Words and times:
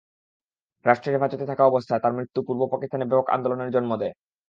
রাষ্ট্রের 0.85 1.13
হেফাজতে 1.15 1.45
থাকা 1.51 1.63
অবস্থায় 1.65 2.01
তাঁর 2.03 2.15
মৃত্যু 2.17 2.39
পূর্ব 2.47 2.61
পাকিস্তানে 2.73 3.05
ব্যাপক 3.05 3.27
আন্দোলনের 3.35 3.73
জন্ম 3.75 3.91
দেয়। 4.01 4.13